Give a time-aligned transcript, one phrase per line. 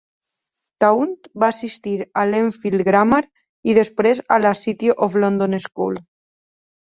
[0.83, 1.91] Taunt va assistir
[2.21, 3.19] a l'Enfield Grammar,
[3.73, 6.01] i després a la City of London School.